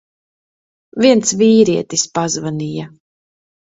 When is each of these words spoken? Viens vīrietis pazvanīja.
Viens 1.05 1.37
vīrietis 1.43 2.09
pazvanīja. 2.19 2.93